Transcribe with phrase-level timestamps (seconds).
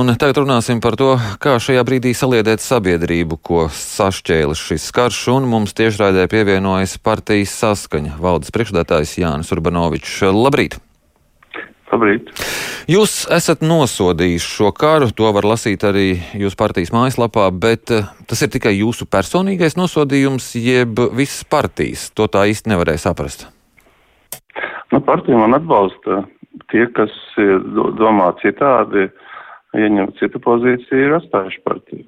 [0.00, 1.10] Un tagad runāsim par to,
[1.44, 8.14] kā šajā brīdī saliedēt sabiedrību, ko sašķēlis šis karš, un mums tiešraidē pievienojas partijas saskaņa
[8.22, 10.14] valdes priekšdētājs Jānis Urbanovičs.
[10.32, 10.78] Labrīt!
[11.90, 12.32] Labrīt!
[12.88, 16.08] Jūs esat nosodījis šo karu, to var lasīt arī
[16.38, 22.08] jūsu partijas mājaslapā, bet eh, tas ir tikai jūsu personīgais nosodījums, jeb visas partijas.
[22.16, 23.50] To tā īsti nevarēja saprast.
[24.94, 26.22] Nu, partija man atbalsta
[26.72, 27.12] tie, kas
[28.00, 29.10] domā citādi
[29.76, 32.06] ieņemt citu pozīciju, ir atstājuši partiju.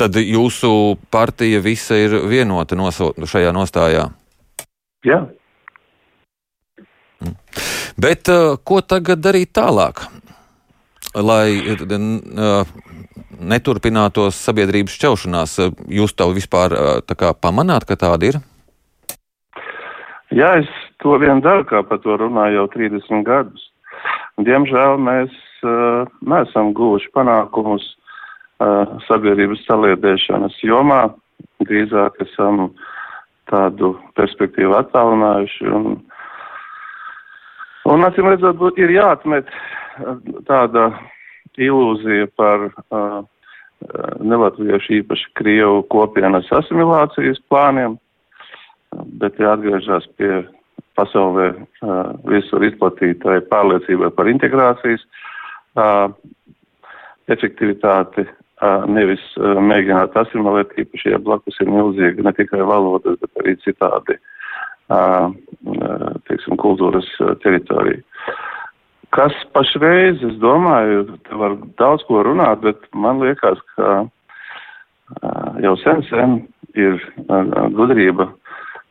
[0.00, 4.06] Tad jūsu partija visa ir vienota šajā nostājā?
[5.04, 5.20] Jā.
[7.20, 7.36] Mm.
[8.00, 10.06] Bet uh, ko tagad darīt tālāk?
[11.14, 12.64] Lai uh,
[13.38, 15.58] neturpinātos sabiedrības šķelšanās,
[15.92, 16.74] jūs to vispār
[17.04, 18.40] kā pamanāt, ka tāda ir?
[20.34, 20.70] Jā, es
[21.02, 23.68] to vien daru, kā par to runāju jau 30 gadus.
[24.42, 27.84] Diemžēl mēs uh, neesam guvuši panākumus
[28.62, 31.06] uh, sabiedrības saliedēšanas jomā.
[31.64, 32.68] Drīzāk esam
[33.50, 35.68] tādu perspektīvu attālinājuši.
[35.74, 35.98] Un,
[37.90, 39.50] un acīm redzot, ir jāatmet
[40.48, 40.88] tāda
[41.60, 43.20] ilūzija par uh,
[44.24, 47.98] nelatviešu īpaši Krievu kopienas asimilācijas plāniem,
[49.20, 50.44] bet jāatgriežas pie
[50.98, 55.22] pasaulē uh, visur izplatītai pārliecībai par integrācijas uh,
[57.34, 63.42] efektivitāti, uh, nevis uh, mēģināt asimilēt, īpaši, ja blakus ir milzīgi ne tikai valodas, bet
[63.42, 64.18] arī citādi,
[64.92, 65.30] uh,
[66.28, 67.08] teiksim, kultūras
[67.44, 68.02] teritorija.
[69.14, 75.76] Kas pašreiz, es domāju, te var daudz ko runāt, bet man liekas, ka uh, jau
[75.82, 76.40] sen, sen
[76.74, 78.32] ir uh, gudrība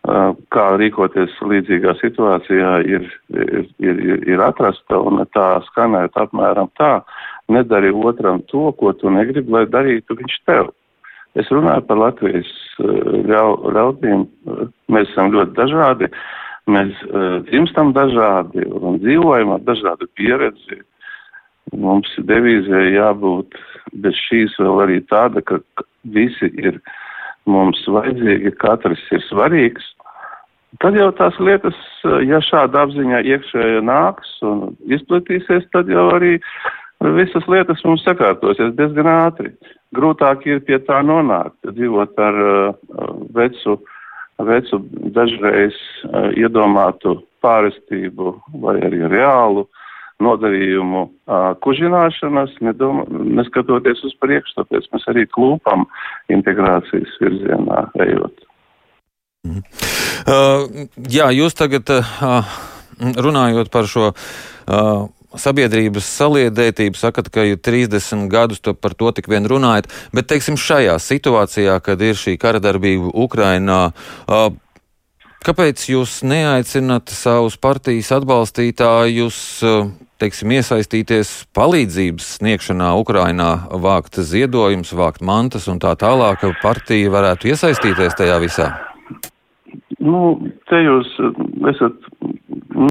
[0.03, 6.97] kā rīkoties līdzīgā situācijā ir, ir, ir, ir atrasta un tā skanēt apmēram tā,
[7.47, 10.73] nedari otram to, ko tu negribi, lai darītu viņš tev.
[11.39, 14.27] Es runāju par Latvijas ļaudīm,
[14.91, 16.09] mēs esam ļoti dažādi,
[16.69, 16.91] mēs
[17.47, 20.83] dzimstam dažādi un dzīvojam ar dažādu pieredzi.
[21.73, 23.55] Mums devīzē jābūt
[24.03, 25.61] bez šīs vēl arī tāda, ka
[26.03, 26.77] visi ir
[27.49, 29.89] mums vajadzīgi, katrs ir svarīgs.
[30.81, 31.77] Tad jau tās lietas,
[32.25, 36.37] ja šāda apziņa iekšēja nāks un izplatīsies, tad jau arī
[37.13, 39.53] visas lietas mums sakārtosies diezgan ātri.
[39.93, 42.73] Grūtāk ir pie tā nonākt, dzīvot ar uh,
[43.35, 43.77] vecu,
[44.41, 44.81] vecu
[45.13, 48.33] dažreiz uh, iedomātu pārestību
[48.63, 49.67] vai arī reālu
[50.23, 53.05] nodarījumu uh, kužināšanas, nedoma,
[53.41, 55.85] neskatoties uz priekšu, tāpēc mēs arī klūpam
[56.33, 58.47] integrācijas virzienā ejot.
[59.43, 59.82] Mm.
[60.23, 62.55] Uh, jā, jūs tagad uh,
[62.99, 65.07] runājot par šo uh,
[65.39, 70.59] sabiedrības saliedētību, sakat, ka jau 30 gadus to par to tik vien runājat, bet, teiksim,
[70.59, 73.81] šajā situācijā, kad ir šī kara darbība Ukrainā,
[75.43, 79.41] kāpēc jūs neaicinat savus partijas atbalstītājus,
[80.21, 88.21] teiksim, iesaistīties palīdzības sniegšanā Ukrainā, vākt ziedojumus, vākt mantas un tā tālāk, partija varētu iesaistīties
[88.21, 88.71] tajā visā?
[90.03, 90.19] Nu,
[90.69, 91.41] te jūs eh,
[91.71, 92.07] esat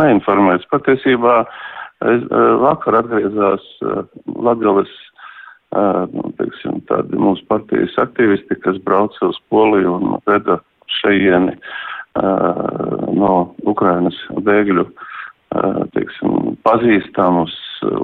[0.01, 0.69] neinformēts.
[0.73, 1.43] Patiesībā
[2.09, 4.05] es eh, vakar atgriezās eh,
[4.37, 4.93] Latgales,
[5.73, 10.59] nu, teiksim, tādi mūsu partijas aktīvisti, kas brauca uz Poliju un veda
[10.99, 11.55] šeieni
[13.17, 13.31] no
[13.73, 14.85] Ukrainas bēgļu,
[15.95, 17.55] teiksim, pazīstamus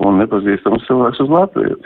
[0.00, 1.76] un nepazīstamus cilvēkus uz Latviju.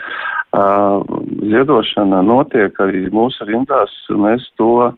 [1.50, 4.92] Ziedošana notiek arī mūsu rindās, mēs to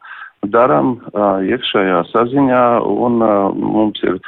[0.52, 0.96] darām
[1.48, 3.20] iekšējā saziņā, un
[3.60, 4.18] mums ir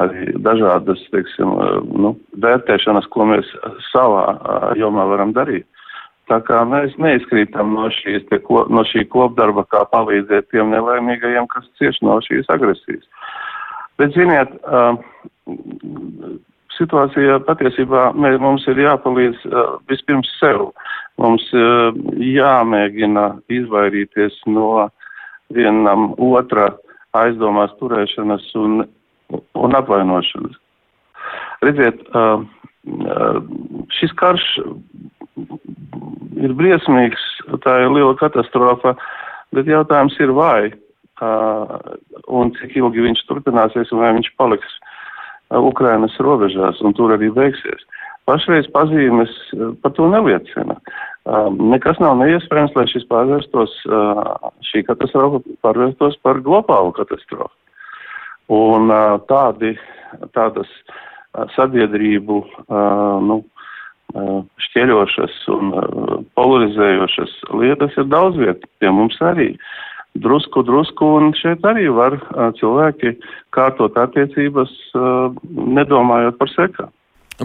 [0.00, 1.54] arī dažādas, teiksim,
[1.96, 2.12] nu,
[2.44, 3.48] vērtēšanas, ko mēs
[3.90, 4.26] savā
[4.76, 5.66] jomā varam darīt.
[6.26, 11.68] Tā kā mēs neizkrītam no, šīs, ko, no šī kopdarba, kā palīdzēt tiem nelaimīgajiem, kas
[11.78, 13.06] cieš no šīs agresijas.
[13.96, 14.50] Bet, ziniet,
[16.76, 19.46] situācija patiesībā mē, mums ir jāpalīdz
[19.88, 20.72] vispirms sev.
[21.22, 21.46] Mums
[22.20, 25.05] jāmēģina izvairīties no uh,
[25.54, 26.70] vienam otra
[27.16, 28.84] aizdomās turēšanas un,
[29.56, 30.56] un apvainošanas.
[31.64, 32.02] Redziet,
[33.96, 34.44] šis karš
[36.36, 37.22] ir briesmīgs,
[37.64, 38.94] tā ir liela katastrofa,
[39.56, 40.72] bet jautājums ir vai
[42.28, 44.78] un cik ilgi viņš turpināsies un vai viņš paliks
[45.50, 47.84] Ukrainas robežās un tur arī beigsies.
[48.26, 49.30] Pašreiz pazīmes
[49.82, 50.76] par to neliecina.
[51.26, 57.50] Um, nekas nav neiespējams, lai šis pārvērstos, uh, šī katastrofa pārvērstos par globālu katastrofu.
[58.54, 59.72] Un uh, tādi,
[60.36, 62.38] tādas uh, sabiedrību,
[63.26, 63.42] nu,
[64.62, 65.72] šķieļošas un
[66.38, 69.48] polarizējošas lietas ir daudz vietā pie mums arī.
[70.14, 72.16] Drusku, drusku, un šeit arī var
[72.56, 73.16] cilvēki
[73.52, 74.72] kārtot attiecības,
[75.50, 76.94] nedomājot par sekām.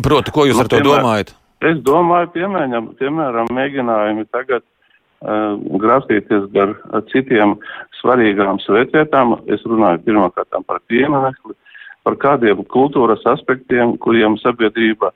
[0.05, 1.33] Proti, ko jūs nu, ar to piemēram, domājat?
[1.61, 6.73] Es domāju, piemēram, piemēram mēģinājumi tagad uh, grāstīties gar
[7.11, 7.53] citiem
[7.99, 9.35] svarīgām svētvietām.
[9.53, 11.53] Es runāju pirmkārt par pieminekli,
[12.01, 15.11] par kādiem kultūras aspektiem, kuriem sabiedrība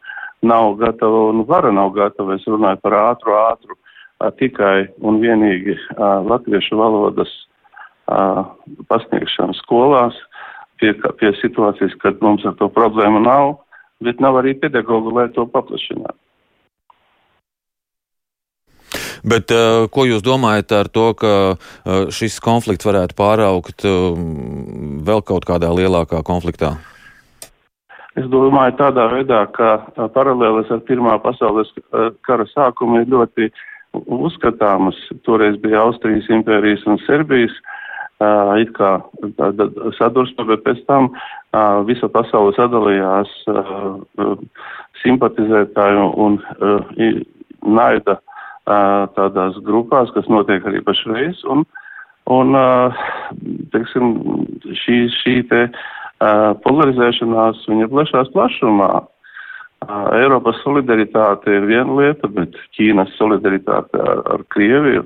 [0.45, 2.38] nav gatava un vara nav gatava.
[2.38, 3.77] Es runāju par ātru, ātru
[4.21, 7.31] a, tikai un vienīgi a, latviešu valodas
[8.06, 8.45] a,
[8.91, 10.19] pasniegšanu skolās
[10.77, 13.56] pie, pie situācijas, kad mums ar to problēmu nav,
[14.06, 16.19] bet nav arī pedagogu, lai to paplašinātu.
[19.25, 24.12] Bet, uh, ko jūs domājat ar to, ka uh, šis konflikts varētu pāraugt uh,
[25.07, 26.75] vēl kaut kādā lielākā konfliktā?
[28.16, 29.72] Es domāju tādā veidā, ka
[30.13, 31.68] paralēlis ar Pirmā pasaules
[32.24, 33.50] kara sākumu ir ļoti
[33.92, 34.95] uzskatāmas.
[35.27, 37.51] Toreiz bija Austrijas impērijas un Serbijas
[38.22, 38.94] uh, it kā
[39.42, 39.68] tāda
[39.98, 44.38] sadursme, bet pēc tam uh, visa pasaule sadalījās uh,
[45.01, 46.39] simpatizētāju un
[47.66, 48.19] naida
[48.65, 51.41] tādās grupās, kas notiek arī pašreiz.
[51.50, 51.65] Un,
[52.33, 52.57] un
[53.73, 54.15] teiksim,
[54.83, 55.65] šī, šī te
[56.65, 58.94] polarizēšanās, viņa plešās plašumā.
[60.17, 65.06] Eiropas solidaritāte ir viena lieta, bet Ķīnas solidaritāte ar, ar Krieviju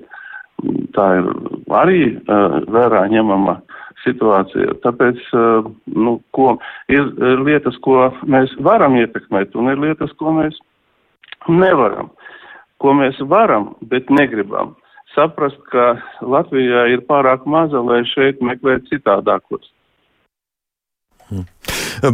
[0.95, 1.27] tā ir
[1.75, 3.57] arī vērā ņemama
[4.03, 4.77] situācija.
[4.83, 5.19] Tāpēc,
[5.95, 6.53] nu, ko,
[6.91, 10.55] ir, ir lietas, ko mēs varam ietekmēt, un ir lietas, ko mēs
[11.47, 12.11] nevaram
[12.79, 14.75] ko mēs varam, bet negribam.
[15.15, 19.71] Saprast, ka Latvijā ir pārāk maza, lai šeit meklētu citādākos.
[21.29, 21.45] Hmm.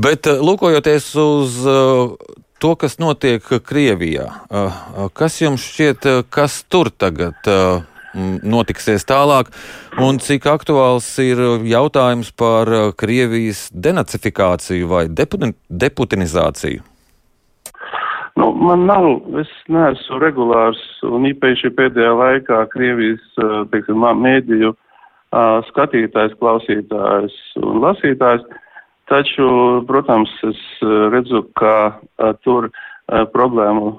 [0.02, 2.16] Bet eh, lūkojoties uz uh,
[2.60, 4.80] to, kas notiek Krievijā, uh,
[5.16, 7.52] kas jums šķiet, kas tur tagad
[8.16, 9.50] notiksies tālāk,
[10.00, 16.95] un cik aktuāls ir jautājums par Krievijas denacifikāciju vai deputinizāciju?
[18.36, 19.06] Nu, man nav,
[19.40, 23.24] es neesmu regulārs un īpaši pēdējā laikā Krievijas,
[23.72, 24.74] teiksim, mēdīju
[25.70, 28.44] skatītājs, klausītājs un lasītājs,
[29.08, 29.48] taču,
[29.88, 30.60] protams, es
[31.14, 31.96] redzu, ka
[32.44, 32.68] tur
[33.32, 33.94] problēmu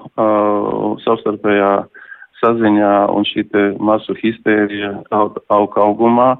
[1.01, 1.71] savstarpējā
[2.37, 3.47] saziņā un šī
[3.81, 6.35] masu histērija aug augumā.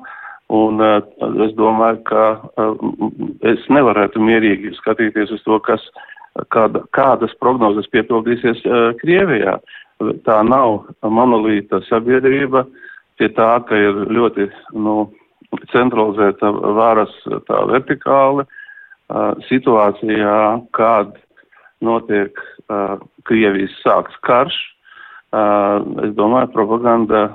[0.47, 1.01] Un uh,
[1.43, 2.85] es domāju, ka uh,
[3.51, 6.05] es nevarētu mierīgi skatīties uz to, kas uh,
[6.53, 9.57] kāda, kādas prognozes piepildīsies uh, Krievijā.
[10.27, 12.67] Tā nav monolīta sabiedrība,
[13.17, 14.45] pie tā, ka ir ļoti
[14.77, 15.07] nu,
[15.71, 17.13] centralizēta varas
[17.49, 20.37] tā vertikāli uh, situācijā,
[20.77, 21.15] kad
[21.81, 22.97] notiek uh,
[23.29, 24.57] Krievijas sāks karš.
[25.27, 27.25] Es domāju, propaganda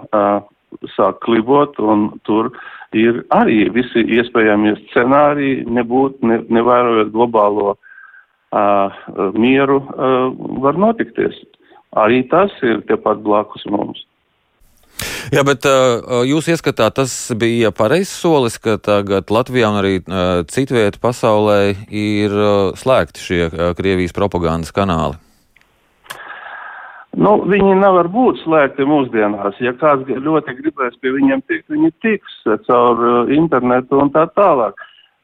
[0.95, 2.49] sāk klibot, un tur
[2.97, 7.92] ir arī visi iespējamie scenāriji, nebūt, ne, nevērojot globālo uh,
[9.39, 9.81] mieru
[10.63, 11.37] var notikties.
[11.93, 14.05] Arī tas ir tepat blakus mums.
[15.33, 15.65] Jā, bet
[16.29, 19.95] jūs ieskatāt, tas bija pareizs solis, ka tagad Latvijā un arī
[20.53, 22.35] citvieta pasaulē ir
[22.77, 23.43] slēgti šie
[23.79, 25.17] Krievijas propagandas kanāli.
[27.13, 29.59] Nu, viņi nevar būt slēgti mūsdienās.
[29.61, 32.39] Ja kāds ļoti gribēs pie viņiem tikt, viņi tiks
[32.69, 34.81] caur internetu un tā tālāk.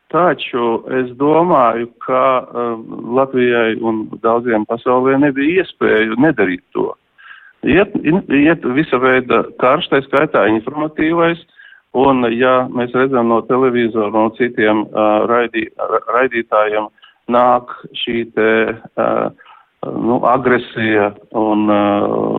[0.09, 2.79] Taču es domāju, ka uh,
[3.19, 6.95] Latvijai un daudziem pasaulē nebija iespēju nedarīt to.
[7.69, 7.93] Iet,
[8.33, 11.43] iet visa veida karš, tā skaitā informatīvais,
[11.99, 15.67] un ja mēs redzam no televīzora, no citiem uh, raidī,
[16.15, 16.87] raidītājiem,
[17.29, 19.29] nāk šī te uh,
[19.85, 22.39] nu, agresija un uh,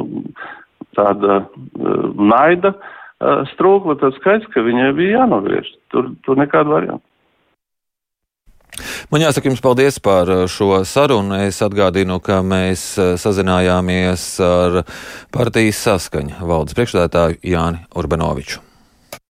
[0.98, 5.70] tāda uh, naida uh, strūkla, tad skaidrs, ka viņai bija jānovērš.
[5.94, 7.06] Tur, tur nekāda varianta.
[9.10, 11.36] Man jāsaka jums paldies par uh, šo sarunu.
[11.48, 14.82] Es atgādinu, ka mēs uh, sazinājāmies ar
[15.36, 18.69] partijas saskaņa valdes priekšstādātāju Jāni Urbanoviču.